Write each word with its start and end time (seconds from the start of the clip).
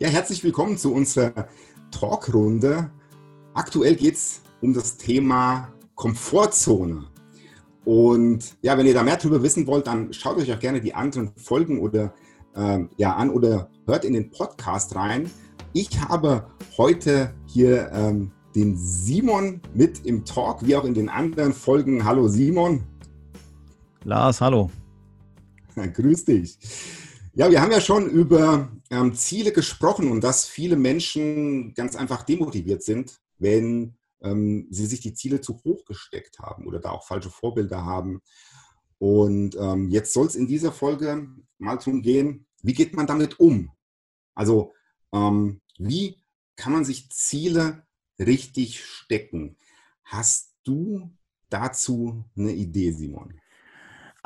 Ja, 0.00 0.06
herzlich 0.06 0.44
willkommen 0.44 0.78
zu 0.78 0.94
unserer 0.94 1.48
Talkrunde. 1.90 2.88
Aktuell 3.52 3.96
geht 3.96 4.14
es 4.14 4.42
um 4.60 4.72
das 4.72 4.96
Thema 4.96 5.72
Komfortzone. 5.96 7.06
Und 7.84 8.56
ja, 8.62 8.78
wenn 8.78 8.86
ihr 8.86 8.94
da 8.94 9.02
mehr 9.02 9.16
darüber 9.16 9.42
wissen 9.42 9.66
wollt, 9.66 9.88
dann 9.88 10.12
schaut 10.12 10.36
euch 10.36 10.52
auch 10.52 10.60
gerne 10.60 10.80
die 10.80 10.94
anderen 10.94 11.32
Folgen 11.34 11.80
oder 11.80 12.14
äh, 12.54 12.84
ja 12.96 13.16
an 13.16 13.28
oder 13.28 13.70
hört 13.86 14.04
in 14.04 14.12
den 14.12 14.30
Podcast 14.30 14.94
rein. 14.94 15.28
Ich 15.72 16.00
habe 16.00 16.46
heute 16.76 17.34
hier 17.46 17.90
ähm, 17.92 18.30
den 18.54 18.76
Simon 18.76 19.60
mit 19.74 20.06
im 20.06 20.24
Talk, 20.24 20.64
wie 20.64 20.76
auch 20.76 20.84
in 20.84 20.94
den 20.94 21.08
anderen 21.08 21.52
Folgen. 21.52 22.04
Hallo 22.04 22.28
Simon. 22.28 22.84
Lars, 24.04 24.40
hallo. 24.40 24.70
Grüß 25.92 26.24
dich. 26.24 26.56
Ja, 27.34 27.50
wir 27.50 27.60
haben 27.60 27.72
ja 27.72 27.80
schon 27.80 28.08
über 28.08 28.68
ähm, 28.90 29.14
Ziele 29.14 29.52
gesprochen 29.52 30.10
und 30.10 30.22
dass 30.22 30.46
viele 30.46 30.76
Menschen 30.76 31.74
ganz 31.74 31.96
einfach 31.96 32.22
demotiviert 32.22 32.82
sind, 32.82 33.20
wenn 33.38 33.96
ähm, 34.22 34.66
sie 34.70 34.86
sich 34.86 35.00
die 35.00 35.14
Ziele 35.14 35.40
zu 35.40 35.62
hoch 35.64 35.84
gesteckt 35.84 36.38
haben 36.38 36.66
oder 36.66 36.80
da 36.80 36.90
auch 36.90 37.06
falsche 37.06 37.30
Vorbilder 37.30 37.84
haben. 37.84 38.22
Und 38.98 39.56
ähm, 39.56 39.90
jetzt 39.90 40.12
soll 40.12 40.26
es 40.26 40.34
in 40.34 40.48
dieser 40.48 40.72
Folge 40.72 41.28
mal 41.58 41.76
darum 41.76 42.02
gehen, 42.02 42.46
wie 42.62 42.74
geht 42.74 42.94
man 42.94 43.06
damit 43.06 43.38
um? 43.38 43.70
Also 44.34 44.74
ähm, 45.12 45.60
wie 45.78 46.22
kann 46.56 46.72
man 46.72 46.84
sich 46.84 47.10
Ziele 47.10 47.86
richtig 48.18 48.84
stecken? 48.84 49.56
Hast 50.02 50.54
du 50.64 51.10
dazu 51.48 52.24
eine 52.36 52.52
Idee, 52.52 52.92
Simon? 52.92 53.40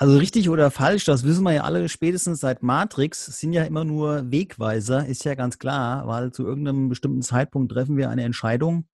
Also 0.03 0.19
richtig 0.19 0.51
oder 0.51 0.73
falsch, 0.73 1.05
das 1.05 1.23
wissen 1.23 1.45
wir 1.45 1.53
ja 1.53 1.63
alle 1.63 1.89
spätestens 1.89 2.41
seit 2.41 2.65
Matrix, 2.65 3.25
sind 3.25 3.53
ja 3.53 3.63
immer 3.63 3.85
nur 3.85 4.33
Wegweiser, 4.33 5.07
ist 5.07 5.25
ja 5.25 5.37
ganz 5.37 5.61
klar, 5.61 6.09
weil 6.09 6.33
zu 6.33 6.45
irgendeinem 6.45 6.89
bestimmten 6.89 7.23
Zeitpunkt 7.23 7.71
treffen 7.71 7.97
wir 7.97 8.11
eine 8.11 8.25
Entscheidung 8.25 8.89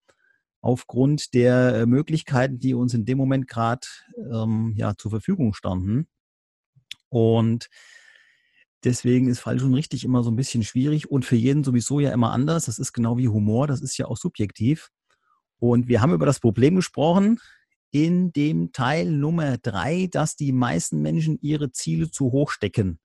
aufgrund 0.61 1.33
der 1.33 1.73
äh, 1.73 1.85
Möglichkeiten, 1.87 2.59
die 2.59 2.75
uns 2.75 2.93
in 2.93 3.05
dem 3.05 3.17
Moment 3.17 3.47
gerade 3.47 3.87
ähm, 4.31 4.75
ja, 4.77 4.95
zur 4.95 5.09
Verfügung 5.09 5.55
standen. 5.55 6.07
Und 7.09 7.69
deswegen 8.83 9.29
ist 9.29 9.39
falsch 9.39 9.63
und 9.63 9.73
richtig 9.73 10.03
immer 10.03 10.21
so 10.21 10.29
ein 10.29 10.35
bisschen 10.35 10.61
schwierig 10.61 11.09
und 11.09 11.25
für 11.25 11.37
jeden 11.37 11.63
sowieso 11.63 11.99
ja 11.99 12.11
immer 12.11 12.33
anders. 12.33 12.65
Das 12.65 12.77
ist 12.77 12.93
genau 12.93 13.17
wie 13.17 13.29
Humor, 13.29 13.65
das 13.65 13.81
ist 13.81 13.97
ja 13.97 14.05
auch 14.05 14.17
subjektiv. 14.17 14.91
Und 15.57 15.87
wir 15.87 16.01
haben 16.01 16.13
über 16.13 16.27
das 16.27 16.39
Problem 16.39 16.75
gesprochen, 16.75 17.39
in 17.91 18.31
dem 18.31 18.71
Teil 18.71 19.11
Nummer 19.11 19.57
drei, 19.57 20.07
dass 20.11 20.35
die 20.35 20.51
meisten 20.51 21.01
Menschen 21.01 21.39
ihre 21.41 21.71
Ziele 21.71 22.11
zu 22.11 22.31
hoch 22.31 22.51
stecken. 22.51 22.99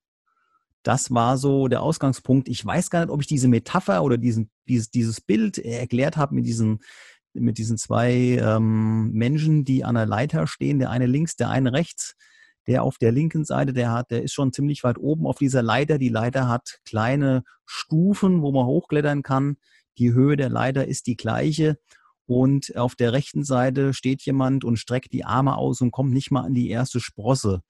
Das 0.83 1.11
war 1.11 1.39
so 1.39 1.69
der 1.69 1.83
Ausgangspunkt. 1.83 2.49
Ich 2.49 2.65
weiß 2.65 2.91
gar 2.91 3.01
nicht, 3.01 3.11
ob 3.11 3.21
ich 3.21 3.27
diese 3.27 3.49
Metapher 3.49 4.03
oder 4.03 4.19
diesen, 4.19 4.51
dieses, 4.69 4.91
dieses 4.91 5.21
Bild 5.21 5.59
erklärt 5.59 6.19
habe 6.19 6.35
mit 6.35 6.45
diesen, 6.45 6.81
mit 7.33 7.57
diesen 7.57 7.79
zwei 7.79 8.13
ähm, 8.13 9.11
Menschen, 9.13 9.65
die 9.65 9.83
an 9.83 9.95
der 9.95 10.07
Leiter 10.07 10.47
stehen, 10.47 10.79
der 10.79 10.91
eine 10.91 11.07
links, 11.07 11.37
der 11.37 11.49
eine 11.49 11.73
rechts. 11.73 12.15
Der 12.67 12.83
auf 12.83 12.97
der 12.97 13.13
linken 13.13 13.45
Seite, 13.45 13.75
der 13.75 13.93
hat, 13.93 14.11
der 14.11 14.23
ist 14.23 14.33
schon 14.33 14.53
ziemlich 14.53 14.85
weit 14.85 14.99
oben 14.99 15.27
auf 15.27 15.37
dieser 15.37 15.63
Leiter. 15.63 15.99
Die 15.99 16.09
Leiter 16.09 16.49
hat 16.49 16.79
kleine 16.87 17.45
Stufen, 17.67 18.41
wo 18.41 18.53
man 18.53 18.65
hochklettern 18.65 19.23
kann. 19.23 19.57
Die 19.99 20.13
Höhe 20.13 20.37
der 20.37 20.49
Leiter 20.49 20.87
ist 20.87 21.07
die 21.07 21.17
gleiche 21.17 21.79
und 22.27 22.77
auf 22.77 22.95
der 22.95 23.13
rechten 23.13 23.45
Seite 23.45 23.93
steht 23.95 24.23
jemand 24.23 24.65
und 24.65 24.79
streckt 24.79 25.13
die 25.13 25.25
Arme 25.25 25.57
aus 25.57 25.81
und 25.81 25.91
kommt 25.91 26.13
nicht 26.13 26.31
mal 26.31 26.43
an 26.43 26.55
die 26.55 26.71
erste 26.71 27.01
Sprosse. 27.01 27.61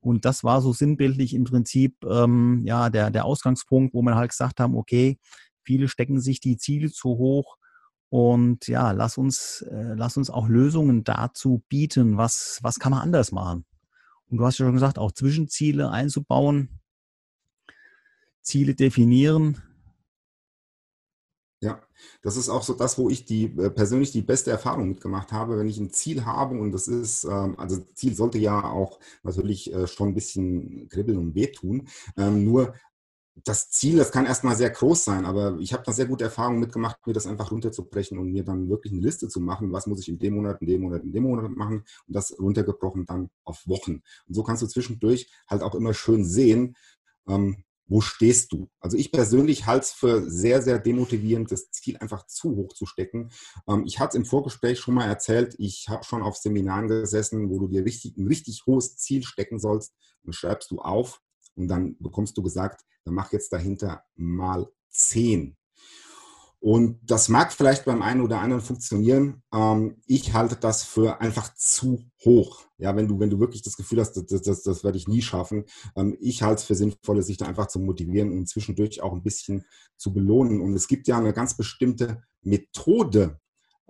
Und 0.00 0.24
das 0.24 0.44
war 0.44 0.60
so 0.60 0.72
sinnbildlich 0.72 1.34
im 1.34 1.44
Prinzip 1.44 1.96
ähm, 2.04 2.62
ja 2.64 2.90
der, 2.90 3.10
der 3.10 3.24
Ausgangspunkt, 3.24 3.94
wo 3.94 4.02
man 4.02 4.14
halt 4.14 4.30
gesagt 4.30 4.60
haben, 4.60 4.76
okay, 4.76 5.18
viele 5.62 5.88
stecken 5.88 6.20
sich 6.20 6.40
die 6.40 6.56
Ziele 6.56 6.90
zu 6.90 7.08
hoch 7.10 7.56
und 8.10 8.68
ja, 8.68 8.92
lass 8.92 9.18
uns, 9.18 9.62
äh, 9.62 9.94
lass 9.96 10.16
uns 10.16 10.30
auch 10.30 10.48
Lösungen 10.48 11.02
dazu 11.02 11.64
bieten. 11.68 12.16
Was, 12.16 12.60
was 12.62 12.78
kann 12.78 12.92
man 12.92 13.00
anders 13.00 13.32
machen? 13.32 13.64
Und 14.28 14.38
du 14.38 14.46
hast 14.46 14.58
ja 14.58 14.66
schon 14.66 14.74
gesagt, 14.74 14.98
auch 14.98 15.10
Zwischenziele 15.10 15.90
einzubauen, 15.90 16.80
Ziele 18.42 18.74
definieren, 18.74 19.62
das 22.22 22.36
ist 22.36 22.48
auch 22.48 22.62
so 22.62 22.74
das, 22.74 22.98
wo 22.98 23.08
ich 23.10 23.24
die 23.24 23.44
äh, 23.58 23.70
persönlich 23.70 24.12
die 24.12 24.22
beste 24.22 24.50
Erfahrung 24.50 24.88
mitgemacht 24.88 25.32
habe, 25.32 25.58
wenn 25.58 25.68
ich 25.68 25.78
ein 25.78 25.90
Ziel 25.90 26.24
habe 26.24 26.58
und 26.58 26.72
das 26.72 26.88
ist, 26.88 27.24
ähm, 27.24 27.58
also 27.58 27.80
Ziel 27.94 28.14
sollte 28.14 28.38
ja 28.38 28.70
auch 28.70 29.00
natürlich 29.22 29.72
äh, 29.72 29.86
schon 29.86 30.08
ein 30.08 30.14
bisschen 30.14 30.88
kribbeln 30.88 31.18
und 31.18 31.34
wehtun. 31.34 31.88
Ähm, 32.16 32.44
nur 32.44 32.74
das 33.42 33.70
Ziel, 33.70 33.96
das 33.96 34.12
kann 34.12 34.26
erstmal 34.26 34.54
sehr 34.54 34.70
groß 34.70 35.04
sein, 35.04 35.24
aber 35.24 35.58
ich 35.58 35.72
habe 35.72 35.82
da 35.84 35.92
sehr 35.92 36.06
gute 36.06 36.24
Erfahrungen 36.24 36.60
mitgemacht, 36.60 37.04
mir 37.06 37.12
das 37.12 37.26
einfach 37.26 37.50
runterzubrechen 37.50 38.18
und 38.18 38.30
mir 38.30 38.44
dann 38.44 38.68
wirklich 38.68 38.92
eine 38.92 39.02
Liste 39.02 39.28
zu 39.28 39.40
machen, 39.40 39.72
was 39.72 39.86
muss 39.86 40.00
ich 40.00 40.08
in 40.08 40.18
dem 40.18 40.34
Monat, 40.34 40.60
in 40.60 40.68
dem 40.68 40.82
Monat, 40.82 41.02
in 41.02 41.12
dem 41.12 41.24
Monat 41.24 41.50
machen 41.50 41.84
und 42.06 42.14
das 42.14 42.38
runtergebrochen 42.38 43.06
dann 43.06 43.30
auf 43.44 43.66
Wochen. 43.66 44.02
Und 44.28 44.34
so 44.34 44.44
kannst 44.44 44.62
du 44.62 44.66
zwischendurch 44.68 45.28
halt 45.48 45.62
auch 45.62 45.74
immer 45.74 45.94
schön 45.94 46.24
sehen, 46.24 46.76
ähm, 47.26 47.64
wo 47.86 48.00
stehst 48.00 48.52
du? 48.52 48.68
Also 48.80 48.96
ich 48.96 49.12
persönlich 49.12 49.66
halte 49.66 49.84
es 49.84 49.92
für 49.92 50.28
sehr, 50.30 50.62
sehr 50.62 50.78
demotivierend, 50.78 51.50
das 51.52 51.70
Ziel 51.70 51.96
einfach 51.98 52.26
zu 52.26 52.56
hoch 52.56 52.72
zu 52.72 52.86
stecken. 52.86 53.30
Ähm, 53.68 53.84
ich 53.86 53.98
hatte 53.98 54.16
es 54.16 54.22
im 54.22 54.24
Vorgespräch 54.24 54.78
schon 54.78 54.94
mal 54.94 55.06
erzählt, 55.06 55.54
ich 55.58 55.88
habe 55.88 56.04
schon 56.04 56.22
auf 56.22 56.36
Seminaren 56.36 56.88
gesessen, 56.88 57.50
wo 57.50 57.58
du 57.58 57.68
dir 57.68 57.84
richtig, 57.84 58.16
ein 58.16 58.26
richtig 58.26 58.64
hohes 58.66 58.96
Ziel 58.96 59.22
stecken 59.22 59.58
sollst 59.58 59.94
und 60.24 60.34
schreibst 60.34 60.70
du 60.70 60.78
auf 60.78 61.20
und 61.54 61.68
dann 61.68 61.96
bekommst 61.98 62.36
du 62.36 62.42
gesagt, 62.42 62.84
dann 63.04 63.14
mach 63.14 63.32
jetzt 63.32 63.52
dahinter 63.52 64.02
mal 64.16 64.66
zehn. 64.90 65.56
Und 66.64 66.98
das 67.02 67.28
mag 67.28 67.52
vielleicht 67.52 67.84
beim 67.84 68.00
einen 68.00 68.22
oder 68.22 68.40
anderen 68.40 68.62
funktionieren. 68.62 69.42
Ähm, 69.52 69.98
ich 70.06 70.32
halte 70.32 70.56
das 70.56 70.82
für 70.82 71.20
einfach 71.20 71.52
zu 71.54 72.06
hoch. 72.24 72.64
Ja, 72.78 72.96
wenn 72.96 73.06
du, 73.06 73.20
wenn 73.20 73.28
du 73.28 73.38
wirklich 73.38 73.60
das 73.60 73.76
Gefühl 73.76 74.00
hast, 74.00 74.14
das, 74.14 74.40
das, 74.40 74.62
das 74.62 74.82
werde 74.82 74.96
ich 74.96 75.06
nie 75.06 75.20
schaffen. 75.20 75.66
Ähm, 75.94 76.16
ich 76.20 76.42
halte 76.42 76.60
es 76.60 76.64
für 76.64 76.74
sinnvoll, 76.74 77.20
sich 77.20 77.36
da 77.36 77.44
einfach 77.44 77.66
zu 77.66 77.80
motivieren 77.80 78.32
und 78.32 78.48
zwischendurch 78.48 79.02
auch 79.02 79.12
ein 79.12 79.22
bisschen 79.22 79.66
zu 79.98 80.14
belohnen. 80.14 80.62
Und 80.62 80.72
es 80.72 80.88
gibt 80.88 81.06
ja 81.06 81.18
eine 81.18 81.34
ganz 81.34 81.54
bestimmte 81.54 82.22
Methode, 82.40 83.38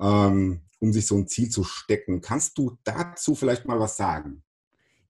ähm, 0.01 0.63
um 0.81 0.93
sich 0.93 1.07
so 1.07 1.17
ein 1.17 1.29
Ziel 1.29 1.51
zu 1.51 1.63
stecken. 1.63 2.23
Kannst 2.23 2.59
du 2.59 2.77
dazu 2.83 3.37
vielleicht 3.37 3.67
mal 3.67 3.79
was 3.79 3.97
sagen? 3.97 4.43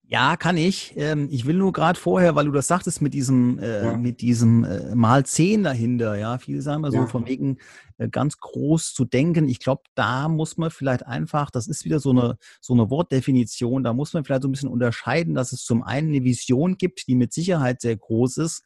Ja, 0.07 0.37
kann 0.37 0.59
ich. 0.59 0.93
Ähm, 0.97 1.29
ich 1.31 1.47
will 1.47 1.57
nur 1.57 1.73
gerade 1.73 1.99
vorher, 1.99 2.35
weil 2.35 2.45
du 2.45 2.53
das 2.53 2.67
sagtest 2.67 3.01
mit 3.01 3.15
diesem, 3.15 3.59
äh, 3.59 3.85
ja. 3.85 3.97
mit 3.97 4.21
diesem 4.21 4.63
äh, 4.63 4.95
mal 4.95 5.25
10 5.25 5.65
dahinter, 5.65 6.17
ja, 6.17 6.37
viele 6.37 6.61
sagen 6.61 6.83
mal 6.83 6.93
so 6.93 6.99
ja. 6.99 7.07
von 7.07 7.27
wegen 7.27 7.57
äh, 7.97 8.09
ganz 8.09 8.39
groß 8.39 8.93
zu 8.93 9.07
denken. 9.07 9.49
Ich 9.49 9.61
glaube, 9.61 9.83
da 9.95 10.29
muss 10.29 10.59
man 10.59 10.71
vielleicht 10.71 11.07
einfach, 11.07 11.51
das 11.51 11.67
ist 11.69 11.87
wieder 11.87 12.01
so 12.01 12.11
eine, 12.11 12.37
so 12.61 12.75
eine 12.75 12.91
Wortdefinition, 12.91 13.83
da 13.83 13.95
muss 13.95 14.13
man 14.13 14.25
vielleicht 14.25 14.43
so 14.43 14.49
ein 14.49 14.53
bisschen 14.53 14.69
unterscheiden, 14.69 15.35
dass 15.35 15.53
es 15.53 15.65
zum 15.65 15.83
einen 15.83 16.09
eine 16.09 16.23
Vision 16.23 16.77
gibt, 16.77 17.09
die 17.09 17.15
mit 17.15 17.33
Sicherheit 17.33 17.81
sehr 17.81 17.97
groß 17.97 18.37
ist, 18.37 18.63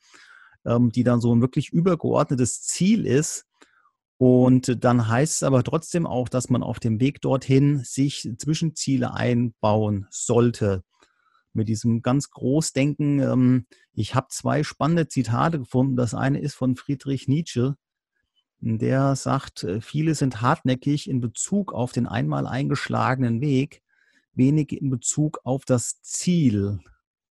ähm, 0.67 0.91
die 0.91 1.05
dann 1.05 1.21
so 1.21 1.33
ein 1.33 1.41
wirklich 1.41 1.71
übergeordnetes 1.71 2.63
Ziel 2.63 3.07
ist. 3.07 3.45
Und 4.17 4.85
dann 4.85 5.07
heißt 5.07 5.37
es 5.37 5.43
aber 5.45 5.63
trotzdem 5.63 6.05
auch, 6.05 6.29
dass 6.29 6.51
man 6.51 6.65
auf 6.65 6.81
dem 6.81 7.01
Weg 7.01 7.21
dorthin 7.21 7.85
sich 7.85 8.29
Zwischenziele 8.39 9.15
einbauen 9.15 10.09
sollte 10.11 10.83
mit 11.59 11.69
diesem 11.69 12.01
ganz 12.01 12.31
Großdenken. 12.31 13.21
Ähm, 13.21 13.67
ich 13.93 14.15
habe 14.15 14.29
zwei 14.31 14.63
spannende 14.65 15.09
Zitate 15.09 15.59
gefunden. 15.59 15.97
Das 15.97 16.15
eine 16.15 16.41
ist 16.41 16.55
von 16.55 16.77
Friedrich 16.77 17.29
Nietzsche. 17.29 17.77
Der 18.61 19.15
sagt, 19.15 19.65
äh, 19.65 19.81
viele 19.81 20.15
sind 20.15 20.41
hartnäckig 20.41 21.11
in 21.11 21.21
Bezug 21.21 21.75
auf 21.75 21.93
den 21.93 22.07
einmal 22.07 22.47
eingeschlagenen 22.47 23.41
Weg, 23.41 23.83
wenig 24.33 24.73
in 24.73 24.89
Bezug 24.89 25.41
auf 25.45 25.65
das 25.65 26.01
Ziel. 26.01 26.81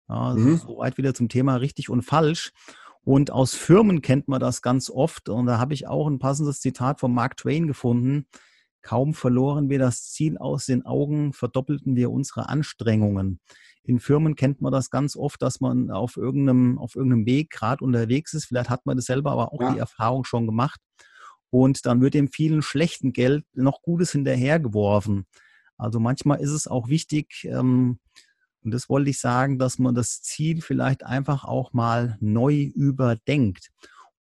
Ja, 0.09 0.31
also 0.31 0.41
mhm. 0.41 0.57
Soweit 0.57 0.97
wieder 0.97 1.15
zum 1.15 1.29
Thema 1.29 1.57
richtig 1.57 1.91
und 1.91 2.03
falsch. 2.03 2.53
Und 3.05 3.31
aus 3.33 3.55
Firmen 3.55 4.01
kennt 4.01 4.29
man 4.29 4.41
das 4.41 4.63
ganz 4.63 4.89
oft. 4.89 5.29
Und 5.29 5.47
da 5.47 5.59
habe 5.59 5.75
ich 5.75 5.89
auch 5.89 6.07
ein 6.07 6.19
passendes 6.19 6.61
Zitat 6.61 7.01
von 7.01 7.13
Mark 7.13 7.37
Twain 7.37 7.67
gefunden. 7.67 8.27
Kaum 8.81 9.15
verloren 9.15 9.71
wir 9.71 9.79
das 9.79 10.11
Ziel 10.11 10.39
aus 10.39 10.67
den 10.67 10.85
Augen, 10.85 11.33
verdoppelten 11.33 11.95
wir 11.95 12.11
unsere 12.11 12.49
Anstrengungen 12.49 13.41
in 13.85 13.99
Firmen 13.99 14.37
kennt 14.37 14.61
man 14.61 14.73
das 14.73 14.91
ganz 14.91 15.17
oft, 15.17 15.43
dass 15.43 15.61
man 15.61 15.91
auf 15.91 16.17
irgendeinem, 16.17 16.79
auf 16.79 16.95
irgendeinem 16.95 17.27
Weg 17.27 17.51
gerade 17.51 17.85
unterwegs 17.85 18.33
ist. 18.35 18.47
Vielleicht 18.47 18.71
hat 18.71 18.87
man 18.87 18.97
das 18.97 19.07
selber 19.07 19.33
aber 19.33 19.53
auch 19.53 19.61
ja. 19.61 19.73
die 19.73 19.79
Erfahrung 19.79 20.25
schon 20.25 20.47
gemacht. 20.47 20.81
Und 21.51 21.85
dann 21.85 22.01
wird 22.01 22.15
dem 22.15 22.29
vielen 22.29 22.63
schlechten 22.63 23.13
Geld 23.13 23.45
noch 23.55 23.83
Gutes 23.83 24.13
hinterhergeworfen. 24.13 25.27
Also 25.77 26.01
manchmal 26.01 26.41
ist 26.41 26.53
es 26.53 26.67
auch 26.67 26.89
wichtig, 26.89 27.45
ähm, 27.45 27.99
und 28.65 28.73
das 28.73 28.89
wollte 28.89 29.11
ich 29.11 29.19
sagen, 29.19 29.59
dass 29.59 29.79
man 29.79 29.95
das 29.95 30.23
Ziel 30.23 30.63
vielleicht 30.63 31.05
einfach 31.05 31.45
auch 31.45 31.73
mal 31.73 32.17
neu 32.21 32.71
überdenkt. 32.75 33.71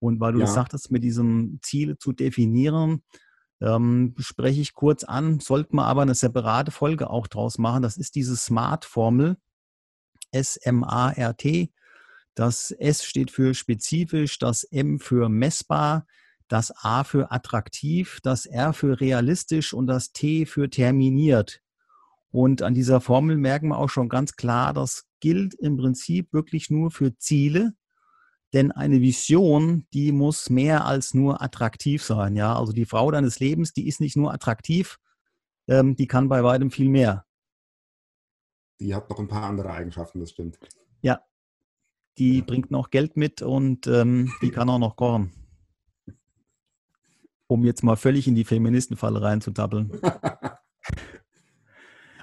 Und 0.00 0.18
weil 0.18 0.32
du 0.32 0.40
ja. 0.40 0.46
das 0.46 0.54
sagtest, 0.54 0.90
mit 0.90 1.04
diesem 1.04 1.60
Ziel 1.62 1.96
zu 1.96 2.12
definieren, 2.12 3.04
ähm, 3.60 4.14
spreche 4.18 4.60
ich 4.60 4.74
kurz 4.74 5.04
an, 5.04 5.38
sollte 5.38 5.76
man 5.76 5.84
aber 5.84 6.02
eine 6.02 6.16
separate 6.16 6.72
Folge 6.72 7.08
auch 7.08 7.28
draus 7.28 7.58
machen. 7.58 7.82
Das 7.82 7.96
ist 7.96 8.16
diese 8.16 8.36
Smart-Formel. 8.36 9.36
S-M-A-R-T. 10.32 11.70
Das 12.34 12.70
S 12.70 13.04
steht 13.04 13.30
für 13.30 13.54
spezifisch, 13.54 14.38
das 14.38 14.64
M 14.64 14.98
für 14.98 15.28
messbar, 15.28 16.06
das 16.48 16.72
A 16.82 17.04
für 17.04 17.30
attraktiv, 17.30 18.18
das 18.22 18.46
R 18.46 18.72
für 18.72 19.00
realistisch 19.00 19.72
und 19.72 19.86
das 19.86 20.12
T 20.12 20.46
für 20.46 20.68
terminiert. 20.68 21.60
Und 22.30 22.62
an 22.62 22.74
dieser 22.74 23.00
Formel 23.00 23.36
merken 23.36 23.68
wir 23.68 23.78
auch 23.78 23.90
schon 23.90 24.08
ganz 24.08 24.36
klar, 24.36 24.72
das 24.72 25.04
gilt 25.20 25.54
im 25.54 25.76
Prinzip 25.76 26.32
wirklich 26.32 26.70
nur 26.70 26.90
für 26.90 27.16
Ziele, 27.16 27.74
denn 28.52 28.72
eine 28.72 29.00
Vision, 29.00 29.86
die 29.92 30.12
muss 30.12 30.50
mehr 30.50 30.84
als 30.84 31.14
nur 31.14 31.42
attraktiv 31.42 32.02
sein. 32.02 32.36
Ja, 32.36 32.56
also 32.56 32.72
die 32.72 32.84
Frau 32.84 33.10
deines 33.10 33.38
Lebens, 33.40 33.72
die 33.72 33.86
ist 33.86 34.00
nicht 34.00 34.16
nur 34.16 34.32
attraktiv, 34.32 34.98
ähm, 35.68 35.96
die 35.96 36.06
kann 36.06 36.28
bei 36.28 36.42
weitem 36.42 36.70
viel 36.70 36.88
mehr. 36.88 37.24
Die 38.82 38.94
hat 38.94 39.08
noch 39.08 39.18
ein 39.20 39.28
paar 39.28 39.44
andere 39.44 39.70
Eigenschaften, 39.70 40.18
das 40.20 40.30
stimmt. 40.30 40.58
Ja, 41.02 41.20
die 42.18 42.38
ja. 42.38 42.44
bringt 42.44 42.70
noch 42.70 42.90
Geld 42.90 43.16
mit 43.16 43.40
und 43.40 43.86
ähm, 43.86 44.32
die 44.42 44.50
kann 44.50 44.68
auch 44.68 44.78
noch 44.78 44.96
kochen. 44.96 45.32
Um 47.46 47.64
jetzt 47.64 47.84
mal 47.84 47.96
völlig 47.96 48.26
in 48.26 48.34
die 48.34 48.44
Feministenfalle 48.44 49.22
reinzutappeln. 49.22 50.00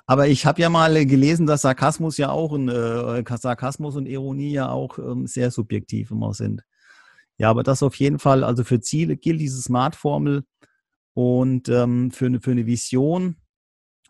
Aber 0.05 0.27
ich 0.27 0.45
habe 0.45 0.59
ja 0.59 0.69
mal 0.69 1.05
gelesen, 1.05 1.45
dass 1.45 1.61
Sarkasmus 1.61 2.17
ja 2.17 2.31
auch 2.31 2.51
ein, 2.53 2.67
äh, 2.67 3.23
Sarkasmus 3.37 3.95
und 3.95 4.07
Ironie 4.07 4.51
ja 4.51 4.69
auch 4.69 4.97
ähm, 4.97 5.27
sehr 5.27 5.51
subjektiv 5.51 6.09
immer 6.09 6.33
sind. 6.33 6.63
Ja, 7.37 7.51
aber 7.51 7.61
das 7.61 7.83
auf 7.83 7.93
jeden 7.95 8.17
Fall, 8.17 8.43
also 8.43 8.63
für 8.63 8.81
Ziele 8.81 9.17
gilt 9.17 9.39
diese 9.39 9.61
Smart-Formel 9.61 10.43
und 11.13 11.69
ähm, 11.69 12.09
für, 12.09 12.25
eine, 12.25 12.41
für 12.41 12.51
eine 12.51 12.65
Vision. 12.65 13.37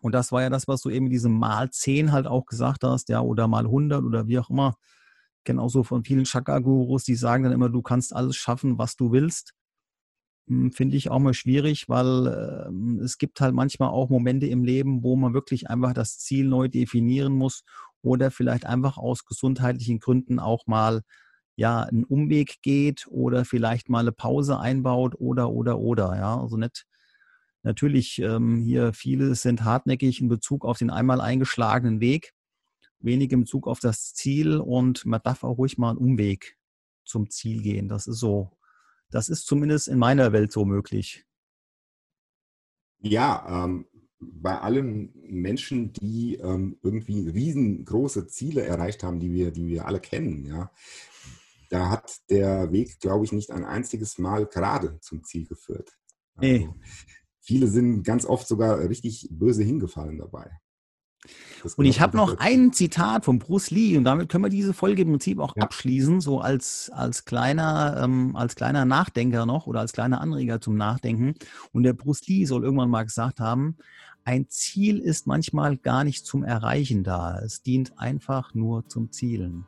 Und 0.00 0.12
das 0.12 0.32
war 0.32 0.42
ja 0.42 0.50
das, 0.50 0.68
was 0.68 0.82
du 0.82 0.90
eben 0.90 1.06
in 1.06 1.12
diesem 1.12 1.38
Mal 1.38 1.70
10 1.70 2.12
halt 2.12 2.26
auch 2.26 2.46
gesagt 2.46 2.84
hast, 2.84 3.08
ja, 3.08 3.20
oder 3.20 3.48
mal 3.48 3.64
100 3.66 4.04
oder 4.04 4.26
wie 4.28 4.38
auch 4.38 4.50
immer. 4.50 4.76
Genauso 5.44 5.84
von 5.84 6.04
vielen 6.04 6.24
Chakra-Gurus, 6.24 7.04
die 7.04 7.14
sagen 7.16 7.44
dann 7.44 7.52
immer, 7.52 7.70
du 7.70 7.82
kannst 7.82 8.14
alles 8.14 8.36
schaffen, 8.36 8.78
was 8.78 8.96
du 8.96 9.12
willst. 9.12 9.54
Hm, 10.48 10.72
finde 10.72 10.96
ich 10.96 11.10
auch 11.10 11.18
mal 11.18 11.34
schwierig, 11.34 11.88
weil 11.88 12.26
äh, 12.26 13.02
es 13.04 13.18
gibt 13.18 13.40
halt 13.40 13.54
manchmal 13.54 13.90
auch 13.90 14.08
Momente 14.10 14.46
im 14.46 14.64
Leben, 14.64 15.02
wo 15.02 15.16
man 15.16 15.34
wirklich 15.34 15.70
einfach 15.70 15.92
das 15.92 16.18
Ziel 16.18 16.46
neu 16.46 16.68
definieren 16.68 17.32
muss 17.32 17.62
oder 18.02 18.30
vielleicht 18.30 18.66
einfach 18.66 18.98
aus 18.98 19.24
gesundheitlichen 19.24 19.98
Gründen 20.00 20.38
auch 20.40 20.66
mal 20.66 21.02
ja 21.56 21.82
einen 21.82 22.04
Umweg 22.04 22.62
geht 22.62 23.06
oder 23.10 23.44
vielleicht 23.44 23.88
mal 23.90 24.00
eine 24.00 24.12
Pause 24.12 24.58
einbaut 24.60 25.14
oder 25.18 25.50
oder 25.50 25.78
oder 25.78 26.16
ja 26.16 26.40
also 26.40 26.56
nicht 26.56 26.86
natürlich 27.62 28.18
ähm, 28.20 28.60
hier 28.60 28.92
viele 28.92 29.34
sind 29.34 29.64
hartnäckig 29.64 30.20
in 30.20 30.28
Bezug 30.28 30.64
auf 30.64 30.78
den 30.78 30.90
einmal 30.90 31.20
eingeschlagenen 31.20 32.00
Weg, 32.00 32.32
wenig 32.98 33.32
in 33.32 33.40
Bezug 33.40 33.66
auf 33.66 33.80
das 33.80 34.14
Ziel 34.14 34.58
und 34.58 35.04
man 35.06 35.20
darf 35.22 35.44
auch 35.44 35.58
ruhig 35.58 35.78
mal 35.78 35.90
einen 35.90 35.98
Umweg 35.98 36.56
zum 37.04 37.30
Ziel 37.30 37.62
gehen. 37.62 37.88
Das 37.88 38.06
ist 38.06 38.18
so 38.18 38.56
das 39.10 39.28
ist 39.28 39.46
zumindest 39.46 39.88
in 39.88 39.98
meiner 39.98 40.32
Welt 40.32 40.52
so 40.52 40.64
möglich. 40.64 41.26
Ja, 43.00 43.64
ähm, 43.64 43.86
bei 44.20 44.58
allen 44.58 45.12
Menschen, 45.14 45.92
die 45.92 46.36
ähm, 46.36 46.78
irgendwie 46.82 47.28
riesengroße 47.28 48.26
Ziele 48.28 48.62
erreicht 48.62 49.02
haben, 49.02 49.18
die 49.18 49.32
wir, 49.32 49.50
die 49.50 49.66
wir 49.66 49.86
alle 49.86 50.00
kennen, 50.00 50.44
ja, 50.44 50.70
da 51.70 51.88
hat 51.88 52.20
der 52.28 52.72
Weg, 52.72 53.00
glaube 53.00 53.24
ich, 53.24 53.32
nicht 53.32 53.50
ein 53.50 53.64
einziges 53.64 54.18
Mal 54.18 54.46
gerade 54.46 54.98
zum 55.00 55.24
Ziel 55.24 55.46
geführt. 55.46 55.96
Also, 56.34 56.52
nee. 56.52 56.68
Viele 57.40 57.66
sind 57.66 58.02
ganz 58.02 58.26
oft 58.26 58.46
sogar 58.46 58.78
richtig 58.80 59.28
böse 59.30 59.62
hingefallen 59.62 60.18
dabei. 60.18 60.50
Und 61.76 61.84
ich 61.84 62.00
habe 62.00 62.16
noch 62.16 62.38
ein 62.38 62.72
Zitat 62.72 63.26
von 63.26 63.38
Bruce 63.38 63.70
Lee 63.70 63.96
und 63.98 64.04
damit 64.04 64.30
können 64.30 64.44
wir 64.44 64.50
diese 64.50 64.72
Folge 64.72 65.02
im 65.02 65.10
Prinzip 65.10 65.38
auch 65.38 65.54
ja. 65.56 65.62
abschließen, 65.62 66.20
so 66.20 66.40
als, 66.40 66.90
als, 66.94 67.26
kleiner, 67.26 68.00
ähm, 68.02 68.34
als 68.36 68.54
kleiner 68.54 68.86
Nachdenker 68.86 69.44
noch 69.44 69.66
oder 69.66 69.80
als 69.80 69.92
kleiner 69.92 70.20
Anreger 70.22 70.60
zum 70.60 70.76
Nachdenken. 70.76 71.34
Und 71.72 71.82
der 71.82 71.92
Bruce 71.92 72.26
Lee 72.26 72.46
soll 72.46 72.64
irgendwann 72.64 72.88
mal 72.88 73.02
gesagt 73.02 73.40
haben, 73.40 73.76
ein 74.24 74.48
Ziel 74.48 74.98
ist 74.98 75.26
manchmal 75.26 75.76
gar 75.76 76.04
nicht 76.04 76.24
zum 76.24 76.42
Erreichen 76.42 77.04
da. 77.04 77.38
Es 77.38 77.62
dient 77.62 77.98
einfach 77.98 78.54
nur 78.54 78.88
zum 78.88 79.12
Zielen. 79.12 79.66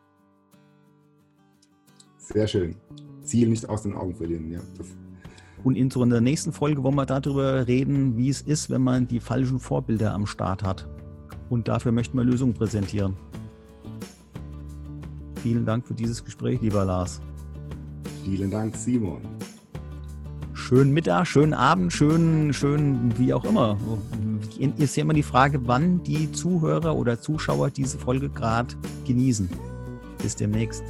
Sehr 2.16 2.46
schön. 2.46 2.76
Ziel 3.22 3.48
nicht 3.48 3.68
aus 3.68 3.82
den 3.82 3.94
Augen 3.94 4.14
verlieren, 4.14 4.50
ja. 4.50 4.60
Das 4.78 4.86
und 5.64 5.76
in 5.76 5.90
so 5.90 6.02
einer 6.02 6.20
nächsten 6.20 6.52
Folge 6.52 6.82
wollen 6.82 6.94
wir 6.94 7.06
darüber 7.06 7.66
reden, 7.66 8.16
wie 8.16 8.28
es 8.28 8.42
ist, 8.42 8.70
wenn 8.70 8.82
man 8.82 9.06
die 9.06 9.20
falschen 9.20 9.60
Vorbilder 9.60 10.14
am 10.14 10.26
Start 10.26 10.62
hat 10.62 10.88
und 11.50 11.68
dafür 11.68 11.92
möchten 11.92 12.16
wir 12.16 12.24
Lösungen 12.24 12.54
präsentieren. 12.54 13.16
Vielen 15.42 15.66
Dank 15.66 15.86
für 15.86 15.94
dieses 15.94 16.24
Gespräch, 16.24 16.60
lieber 16.62 16.84
Lars. 16.84 17.20
Vielen 18.24 18.50
Dank, 18.50 18.76
Simon. 18.76 19.20
Schönen 20.54 20.92
Mittag, 20.92 21.26
schönen 21.26 21.52
Abend, 21.52 21.92
schönen, 21.92 22.52
schönen, 22.52 23.12
wie 23.18 23.34
auch 23.34 23.44
immer. 23.44 23.76
Ist 24.78 24.96
ja 24.96 25.02
immer 25.02 25.12
die 25.12 25.22
Frage, 25.22 25.60
wann 25.66 26.02
die 26.04 26.30
Zuhörer 26.30 26.96
oder 26.96 27.20
Zuschauer 27.20 27.70
diese 27.70 27.98
Folge 27.98 28.28
gerade 28.30 28.74
genießen. 29.04 29.50
Bis 30.22 30.36
demnächst. 30.36 30.84